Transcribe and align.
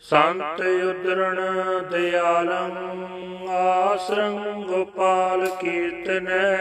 ਸੰਤ 0.00 0.60
ਉਦਰਣ 0.60 1.40
ਦਿਆਲੰ 1.82 3.06
ਆਸਰੰ 3.50 4.62
ਗੋਪਾਲ 4.62 5.50
ਕੀਰਤਨੈ। 5.60 6.56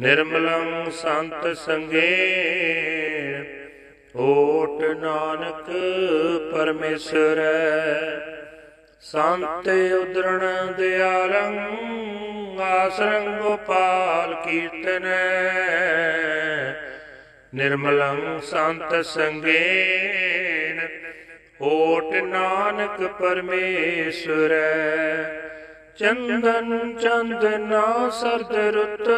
ਨਿਰਮਲੰ 0.00 0.90
ਸੰਤ 0.90 1.56
ਸੰਗੇ 1.56 2.91
ਓਟ 4.16 4.82
ਨਾਨਕ 4.82 5.70
ਪਰਮੇਸ਼ਰੈ, 6.52 7.52
ਸੰਤ 9.00 9.68
ਉਦਰਣ 10.02 10.72
ਦਿਆਲੰ, 10.72 11.58
ਆਸਰੰ 12.60 13.40
ਗੋਪਾਲ 13.40 14.34
ਕੀਰਤਨੈ। 14.34 15.14
ਨਿਰਮਲੰ 17.54 18.40
ਸੰਤ 18.40 19.04
ਸੰਗੇਨ, 19.04 20.88
ਓਟ 21.60 22.14
ਨਾਨਕ 22.14 23.06
ਪਰਮੇਸ਼ਰੈ। 23.20 24.72
ਚੰਦਨ 25.96 26.96
ਚੰਦਨਾ 26.98 28.08
ਸਰਦ 28.10 28.56
ਰੁੱਤ 28.56 29.08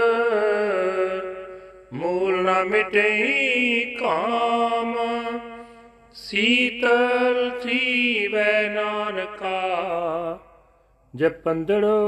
ਮੂਲ 1.94 2.36
ਨਾ 2.42 2.64
ਮਿਟਈ 2.64 3.84
ਕਾਮ, 3.94 4.94
ਸੀਤਲ 6.14 7.50
ਥੀਵੈ 7.62 8.68
ਨਾਨਕਾ 8.68 9.60
ਜਪੰਦੜੋ 11.14 11.98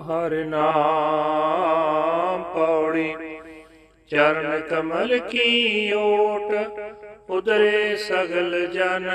ਹਰ 0.00 0.34
ਨਾਮ 0.44 2.42
ਪੌੜੀ। 2.54 3.14
ਚਰਨ 4.10 4.60
ਕਮਲ 4.60 5.18
ਕੀ 5.18 5.92
ਓਟ 5.92 6.52
ਉਦਰੇ 7.30 7.96
ਸਗਲ 7.96 8.66
ਜਨ, 8.66 9.08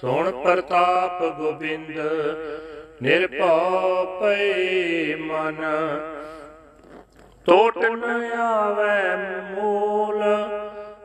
ਸੁਣ 0.00 0.30
ਪ੍ਰਤਾਪ 0.30 1.22
ਗੋਬਿੰਦ, 1.38 1.98
ਨਿਰਭਉ 3.02 4.04
ਪਏ 4.20 5.14
ਮਨ। 5.14 5.64
ਟੋਟ 7.46 7.78
ਨ 7.78 8.30
ਆਵੈ 8.40 9.16
ਮੂਲ, 9.50 10.22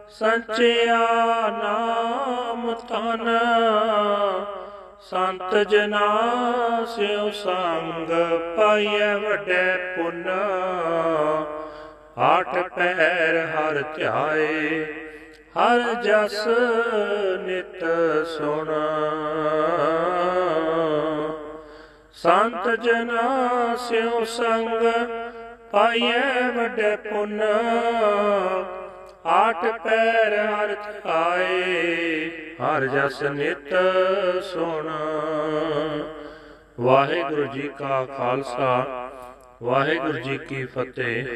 ਸੰਚਿਆ 0.09 0.97
ਨਾਮ 1.53 2.73
ਤਨ 2.89 3.25
ਸੰਤ 5.01 5.55
ਜਨਾ 5.69 6.05
ਸਿਉ 6.85 7.29
ਸੰਗ 7.33 8.11
ਪਾਈਐ 8.57 9.13
ਵੱਡੇ 9.15 9.63
ਪੁੰਨ। 9.95 10.29
ਆਠ 12.19 12.57
ਪੈਰ 12.75 13.37
ਹਰ 13.47 13.81
ਧਿਆਏ, 13.95 14.85
ਹਰ 15.57 15.93
ਜਸ 16.03 16.47
ਨਿਤ 17.39 17.83
ਸੁਣ। 18.27 18.71
ਸੰਤ 22.17 22.69
ਜਨਾ 22.81 23.75
ਸਿਉ 23.79 24.23
ਸੰਗ 24.25 24.81
ਪਾਈਐ 25.71 26.49
ਵੱਡੇ 26.51 26.95
ਪੁੰਨ। 27.09 27.41
ਆਠ 29.27 29.65
ਪੈਰ 29.83 30.35
ਹਰ 30.37 30.73
ਥਾਏ 31.03 32.29
ਹਰ 32.61 32.85
ਜਸ 32.87 33.21
ਨਿਤ 33.23 33.73
ਸੁਣ। 34.43 34.89
ਵਾਹਿਗੁਰੂ 36.79 37.45
ਜੀ 37.45 37.69
ਕਾ 37.79 38.03
ਖਾਲਸਾ, 38.07 39.09
ਵਾਹਿਗੁਰੂ 39.63 40.19
ਜੀ 40.19 40.37
ਕੀ 40.37 40.63
ਫਤਿਹ। 40.65 41.27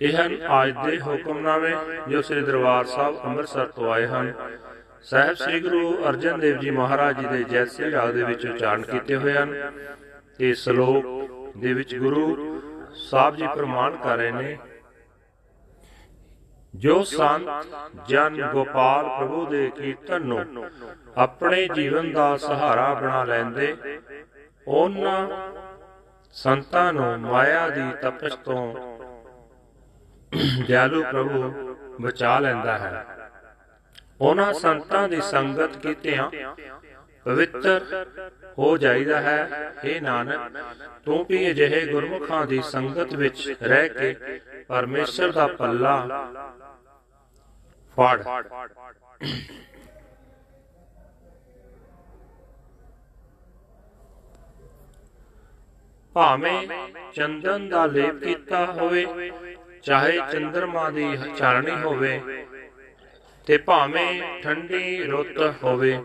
ਇਹ 0.00 0.16
ਹਨ 0.16 0.36
ਅੱਜ 0.62 0.74
ਦੇ 0.86 0.98
ਹੁਕਮਨਾਮੇ 1.00 1.74
ਜੋ 2.08 2.22
ਸ੍ਰੀ 2.22 2.40
ਦਰਬਾਰ 2.40 2.84
ਸਾਹਿਬ 2.84 3.18
ਅੰਮ੍ਰਿਤਸਰ 3.24 3.66
ਤੋਂ 3.66 3.92
ਆਏ 3.92 4.06
ਹਨ, 4.06 4.32
ਸਾਹਿਬ 5.02 5.34
ਸ੍ਰੀ 5.34 5.60
ਗੁਰੂ 5.60 5.94
ਅਰਜਨ 6.08 6.40
ਦੇਵ 6.40 6.58
ਜੀ 6.58 6.70
ਮਹਾਰਾਜ 6.70 7.20
ਜੀ 7.20 7.26
ਦੇ 7.26 7.44
ਜੈਸੇ 7.44 7.90
ਰਾਗ 7.90 8.10
ਦੇ 8.10 8.22
ਵਿੱਚ 8.22 8.46
ਉਚਾਰਨ 8.46 8.82
ਕੀਤੇ 8.82 9.16
ਹੋਏ 9.16 9.32
ਹਨ। 9.32 9.54
ਇਹ 10.40 10.54
ਸ਼ਲੋਕ 10.54 11.04
ਦੇ 11.56 11.72
ਵਿੱਚ 11.72 11.94
ਗੁਰੂ 11.96 12.60
ਸਾਹਿਬ 12.94 13.36
ਜੀ 13.36 13.46
ਪ੍ਰਮਾਣ 13.46 13.96
ਕਰ 13.96 14.16
ਰਹੇ 14.16 14.30
ਨੇ, 14.32 14.58
ਜੋ 16.74 17.02
ਸੰਤ 17.04 17.48
ਜਨ 18.08 18.40
ਗੋਪਾਲ 18.52 19.08
ਪ੍ਰਭੂ 19.08 19.44
ਦੇ 19.46 19.70
ਕੀਰਤਨ 19.76 20.26
ਨੂੰ 20.26 20.64
ਆਪਣੇ 21.16 21.66
ਜੀਵਨ 21.68 22.12
ਦਾ 22.12 22.36
ਸਹਾਰਾ 22.36 22.92
ਬਣਾ 22.94 23.24
ਲੈਂਦੇ, 23.24 23.76
ਉਹਨਾਂ 24.68 25.28
ਸੰਤਾਂ 26.34 26.92
ਨੂੰ 26.92 27.18
ਮਾਇਆ 27.20 27.68
ਦੀ 27.68 27.90
ਤਪਸ਼ 28.02 28.36
ਤੋਂ 28.36 28.74
ਦਿਆਲੂ 30.66 31.02
ਪ੍ਰਭੂ 31.02 31.76
ਬਚਾ 32.00 32.38
ਲੈਂਦਾ 32.38 32.78
ਹੈ। 32.78 33.04
ਉਹਨਾਂ 34.20 34.52
ਸੰਤਾਂ 34.52 35.08
ਦੀ 35.08 35.20
ਸੰਗਤ 35.20 35.76
ਕੀਤਿਆਂ 35.76 36.30
ਪਵਿੱਤਰ 37.26 37.84
ਹੋ 38.58 38.76
ਜਾਈਦਾ 38.78 39.20
ਹੈ। 39.20 39.72
हे 39.78 40.00
ਨਾਨਕ, 40.02 40.58
ਤੂੰ 41.04 41.24
ਵੀ 41.28 41.50
ਅਜਿਹੇ 41.50 41.84
ਗੁਰਮੁਖਾਂ 41.86 42.46
ਦੀ 42.46 42.60
ਸੰਗਤ 42.62 43.14
ਵਿੱਚ 43.14 43.48
ਰਹਿ 43.62 43.88
ਕੇ 43.88 44.40
ਪਰਮੇਸ਼ਰ 44.68 45.32
ਦਾ 45.32 45.46
ਪੱਲਾ 45.46 45.96
ਫੜ। 47.96 48.22
ਭਾਵੇਂ 56.16 56.68
ਚੰਦਨ 57.14 57.68
ਦਾ 57.68 57.84
ਲੇਪ 57.86 58.14
ਕੀਤਾ 58.14 58.64
ਹੋਵੇ, 58.66 59.30
ਚਾਹੇ 59.82 60.18
ਚੰਦਰਮਾ 60.32 60.88
ਦੀ 60.90 61.16
ਚਾਰਣੀ 61.36 61.76
ਹੋਵੇ, 61.82 62.20
ਤੇ 63.46 63.56
ਭਾਵੇਂ 63.58 64.22
ਠੰਡੀ 64.42 65.02
ਰੁੱਤ 65.04 65.38
ਹੋਵੇ 65.62 65.98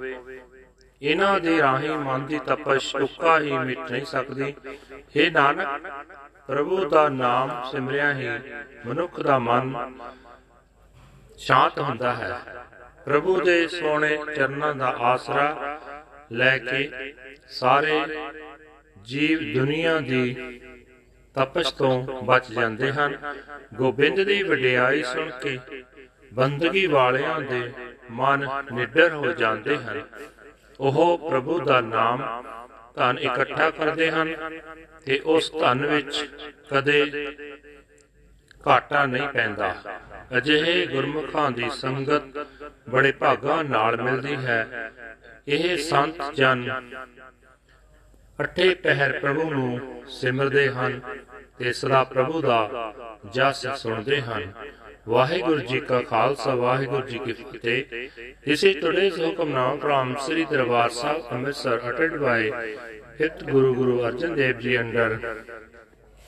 ਇਹਨਾਂ 1.02 1.40
ਦੇ 1.40 1.58
ਰਾਹੀਂ 1.62 1.98
ਮਨ 1.98 2.26
ਦੀ 2.26 2.40
ਤਪਸ਼ 2.40 2.96
ਉੱਕਾ 2.96 3.40
ਹੀ 3.40 3.58
ਮਿਟ 3.58 3.92
ਨਹੀਂ 3.92 4.06
ਸਕਦੀ। 4.06 4.54
हे 5.16 5.32
ਨਾਨਕ, 5.32 5.92
ਪ੍ਰਭੂ 6.48 6.90
ਦਾ 6.90 7.10
ਨਾਮ 7.10 7.52
ਸਿਮਰਿਆ 7.72 8.14
ਹੀ 8.14 8.30
ਮਨੁੱਖ 8.86 9.20
ਦਾ 9.20 9.40
ਮਨ 9.40 9.94
ਸ਼ਾਂਤ 11.38 11.80
ਹੁੰਦਾ 11.80 12.14
ਹੈ। 12.14 12.40
ਪ੍ਰਭੂ 13.06 13.42
ਦੇ 13.42 13.68
ਸੋਹਣੇ 13.68 14.18
ਚਰਨਾਂ 14.36 14.76
ਦਾ 14.76 14.88
ਆਸਰਾ 14.88 15.80
ਲੈ 16.32 16.58
ਕੇ 16.58 17.14
ਸਾਰੇ 17.50 18.02
ਜੀਵ 19.02 19.54
ਦੁਨੀਆ 19.54 20.00
ਦੀ 20.00 20.36
ਤਪਸ਼ 21.36 21.74
ਤੋਂ 21.74 22.24
ਬਚ 22.24 22.52
ਜਾਂਦੇ 22.52 22.92
ਹਨ। 22.92 23.18
ਗੋਬਿੰਦ 23.74 24.24
ਦੀ 24.24 24.44
ਵਡਿਆਈ 24.44 25.04
ਸੁਣ 25.04 25.30
ਕੇ 25.42 25.60
ਬੰਦਗੀ 26.34 26.86
ਵਾਲਿਆਂ 26.86 27.42
ਦੇ 27.42 27.72
ਮਨ 28.12 28.48
ਨਿਡਰ 28.74 29.14
ਹੋ 29.14 29.32
ਜਾਂਦੇ 29.34 29.78
ਹਨ। 29.78 30.02
ਉਹ 30.80 31.30
ਪ੍ਰਭੂ 31.30 31.60
ਦਾ 31.60 31.82
ਨਾਮ 31.82 32.44
ਧਨ 32.96 33.18
ਇਕੱਠਾ 33.20 33.70
ਕਰਦੇ 33.70 34.12
ਹਨ 34.12 34.36
ਤੇ 35.06 35.20
ਉਸ 35.26 35.52
ਧਨ 35.60 35.86
ਵਿੱਚ 35.86 36.30
ਕਦੇ 36.70 37.28
ਘਾਟਾ 38.68 39.06
ਨਹੀਂ 39.06 39.28
ਪੈਂਦਾ। 39.28 39.76
ਅਜਿਹੇ 40.38 40.86
ਗੁਰਮੁਖਾਂ 40.86 41.52
ਦੀ 41.52 41.70
ਸੰਗਤ 41.70 42.48
ਬੜੇ 42.90 43.12
ਭਾਗਾਂ 43.12 43.64
ਨਾਲ 43.64 44.02
ਮਿਲਦੀ 44.02 44.36
ਹੈ। 44.36 44.92
ਇਹ 45.48 45.78
ਸੰਤ 45.78 46.34
ਜਨ 46.36 46.82
ਅਠੇ 48.42 48.76
ਪਹਿਰ 48.76 49.20
ਪ੍ਰਭੂ 49.20 49.54
ਨੂੰ 49.54 50.04
ਸਿਮਰਦੇ 50.08 50.70
ਹਨ 50.70 51.00
ਤੇ 51.58 51.74
ਸਦਾ 51.74 52.04
ਪ੍ਰਭੂ 52.04 52.42
ਦਾ 52.42 52.94
ਜਸ 53.34 53.68
ਸੁਣਦੇ 53.68 54.22
ਹਨ। 54.22 54.52
ਵਾਹਿਗੁਰੂ 55.08 55.60
ਜੀ 55.60 55.80
ਕਾ 55.80 56.02
ਖਾਲਸਾ, 56.02 56.56
ਵਾਹਿਗੁਰੂ 56.56 57.08
ਜੀ 57.08 57.20
ਕੀ 57.20 57.34
ਫਤਿਹ। 57.34 58.10
This 58.48 58.64
is 58.68 58.76
today's 58.82 59.16
hukamnaam 59.22 59.82
from 59.82 60.12
Sri 60.26 60.44
Darbar 60.50 60.90
Sahib 60.98 61.26
Amritsar 61.38 61.82
uttered 61.88 62.14
by 62.22 62.38
5th 63.20 63.42
Guru 63.46 63.72
Guru 63.80 63.96
Arjan 64.10 64.38
Dev 64.38 64.62
Ji 64.62 64.78
under 64.82 65.08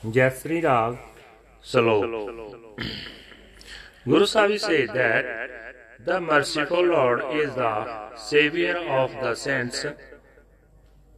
Jayasri 0.04 0.58
Rag 0.62 0.98
Salok. 1.64 2.04
Guru 4.04 4.26
Sahib 4.26 4.60
said 4.60 4.90
that 4.98 5.24
the 6.04 6.20
merciful 6.20 6.84
Lord 6.84 7.24
is 7.32 7.54
the 7.54 7.72
savior 8.16 8.76
of 9.00 9.16
the 9.22 9.34
saints. 9.34 9.86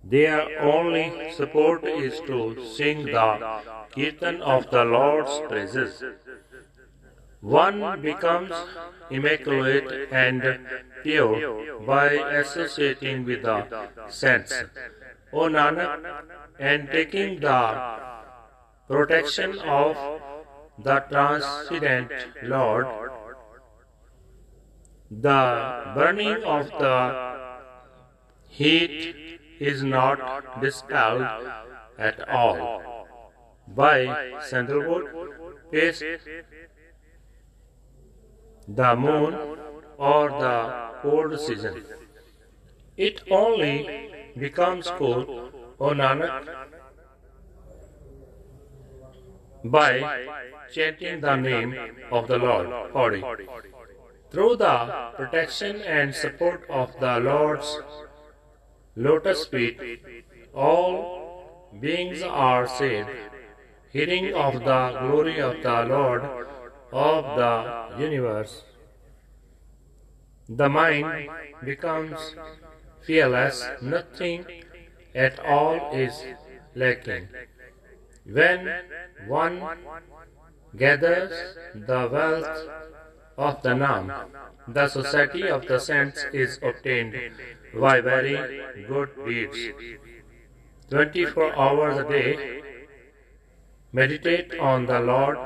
Their 0.04 0.40
only 0.60 1.32
support 1.32 1.82
is 1.82 2.20
to 2.28 2.64
sing 2.76 3.06
the 3.06 3.28
kirtan 3.96 4.40
of 4.40 4.70
the 4.70 4.84
Lord's 4.84 5.40
praises. 5.48 6.04
One 7.42 8.00
becomes 8.00 8.52
immaculate 9.10 10.08
and 10.12 10.60
pure 11.02 11.80
by 11.84 12.10
associating 12.40 13.24
with 13.24 13.42
the 13.42 13.88
saints. 14.08 14.54
O 15.32 15.48
Nanak, 15.48 16.22
and 16.60 16.88
taking 16.90 17.40
the 17.40 17.98
protection 18.88 19.58
of 19.58 19.96
the 20.78 21.00
transcendent 21.10 22.12
Lord, 22.44 22.86
the 25.10 25.92
burning 25.96 26.44
of 26.44 26.70
the 26.78 27.00
heat 28.46 29.40
is 29.58 29.82
not 29.82 30.60
dispelled 30.60 31.26
at 31.98 32.28
all 32.28 33.08
by 33.66 34.38
sandalwood 34.42 35.06
paste, 35.72 36.04
the 38.68 38.96
moon, 38.96 39.34
or 39.98 40.28
the 40.30 40.90
cold 41.02 41.38
season. 41.38 41.84
It 42.96 43.22
only 43.30 44.10
becomes 44.38 44.88
cool, 44.98 45.50
O 45.80 45.90
Nanak, 45.90 46.48
by 49.64 50.26
chanting 50.72 51.20
the 51.20 51.36
name 51.36 51.76
of 52.10 52.28
the 52.28 52.38
Lord. 52.38 52.68
Pauri. 52.92 53.22
Through 54.30 54.56
the 54.56 55.12
protection 55.16 55.82
and 55.82 56.14
support 56.14 56.64
of 56.70 56.98
the 56.98 57.20
Lord's 57.20 57.80
lotus 58.96 59.46
feet, 59.46 59.80
all 60.54 61.70
beings 61.78 62.22
are 62.22 62.66
saved. 62.66 63.10
Hearing 63.90 64.34
of 64.34 64.54
the 64.54 64.96
glory 65.00 65.38
of 65.38 65.62
the 65.62 65.84
Lord 65.84 66.22
of 66.92 67.24
the 67.36 68.02
universe, 68.02 68.62
the 70.48 70.68
mind 70.68 71.30
becomes 71.64 72.34
fearless, 73.06 73.64
nothing 73.80 74.44
at 75.14 75.38
all 75.40 75.90
is 75.92 76.24
lacking. 76.74 77.28
When 78.24 78.70
one 79.26 79.62
gathers 80.76 81.56
the 81.74 82.08
wealth 82.12 82.68
of 83.36 83.62
the 83.62 83.74
Nam, 83.74 84.12
the 84.68 84.88
society 84.88 85.48
of 85.48 85.66
the 85.66 85.80
saints 85.80 86.24
is 86.32 86.58
obtained 86.62 87.16
by 87.74 88.00
very 88.00 88.36
good 88.86 89.10
deeds. 89.26 89.58
24 90.90 91.56
hours 91.56 91.98
a 91.98 92.08
day, 92.08 92.62
meditate 93.92 94.54
on 94.58 94.86
the 94.86 95.00
Lord 95.00 95.38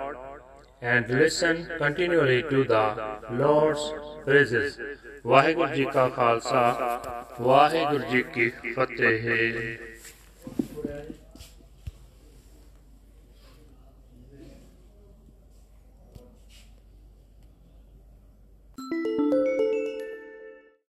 and 0.85 1.09
listen 1.11 1.59
continually 1.77 2.41
to 2.43 2.63
the 2.65 2.85
Lord's 3.41 3.83
praises. 4.25 4.79
Waheguru 5.25 5.67
ji 5.67 5.85
ਕਾ 5.85 6.07
ਖਾਲਸਾ 6.09 6.61
ਵਾਹਿਗੁਰੂ 7.41 8.03
ਜੀ 8.11 8.21
ਕੀ 8.33 8.49
ਫਤਿਹ 8.75 9.27